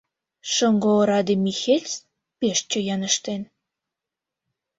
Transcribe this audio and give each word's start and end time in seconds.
—Шоҥго 0.53 0.89
ораде 1.01 1.35
Михельс 1.45 1.93
пеш 2.39 2.57
чоян 2.69 3.01
ыштен. 3.09 3.41